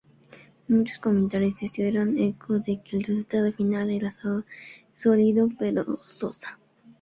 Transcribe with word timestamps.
Muchos 0.67 0.97
comentarios 0.97 1.59
se 1.59 1.65
hicieron 1.65 2.17
eco 2.17 2.57
de 2.57 2.81
que 2.83 2.97
el 2.97 3.03
resultado 3.03 3.53
final 3.53 3.91
era 3.91 4.11
sólido, 4.95 5.47
pero 5.59 5.99
sosa. 6.07 6.57